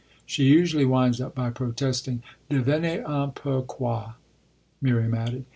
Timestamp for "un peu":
3.07-3.61